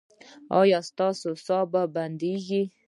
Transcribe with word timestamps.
ایا 0.59 0.79
ستاسو 0.89 1.29
ساه 1.45 1.65
به 1.71 1.81
بندیږي؟ 1.95 2.63